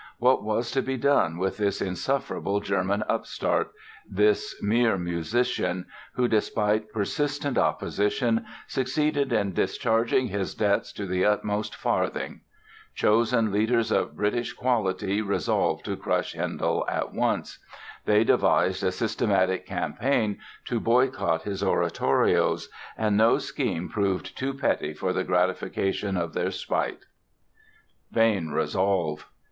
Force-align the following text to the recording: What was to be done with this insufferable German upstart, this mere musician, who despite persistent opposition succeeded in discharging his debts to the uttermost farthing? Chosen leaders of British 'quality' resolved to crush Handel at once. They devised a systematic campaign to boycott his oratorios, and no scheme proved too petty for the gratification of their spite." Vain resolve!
What 0.17 0.41
was 0.43 0.71
to 0.71 0.81
be 0.81 0.97
done 0.97 1.37
with 1.37 1.57
this 1.57 1.79
insufferable 1.79 2.59
German 2.59 3.03
upstart, 3.07 3.71
this 4.09 4.55
mere 4.59 4.97
musician, 4.97 5.85
who 6.13 6.27
despite 6.27 6.91
persistent 6.91 7.55
opposition 7.55 8.43
succeeded 8.65 9.31
in 9.31 9.53
discharging 9.53 10.29
his 10.29 10.55
debts 10.55 10.91
to 10.93 11.05
the 11.05 11.23
uttermost 11.23 11.75
farthing? 11.75 12.41
Chosen 12.95 13.51
leaders 13.51 13.91
of 13.91 14.15
British 14.17 14.53
'quality' 14.53 15.21
resolved 15.21 15.85
to 15.85 15.95
crush 15.95 16.33
Handel 16.33 16.83
at 16.89 17.13
once. 17.13 17.59
They 18.05 18.23
devised 18.23 18.83
a 18.83 18.91
systematic 18.91 19.67
campaign 19.67 20.39
to 20.65 20.79
boycott 20.79 21.43
his 21.43 21.61
oratorios, 21.61 22.69
and 22.97 23.15
no 23.15 23.37
scheme 23.37 23.87
proved 23.87 24.35
too 24.35 24.55
petty 24.55 24.93
for 24.95 25.13
the 25.13 25.23
gratification 25.23 26.17
of 26.17 26.33
their 26.33 26.49
spite." 26.49 27.05
Vain 28.11 28.49
resolve! 28.49 29.27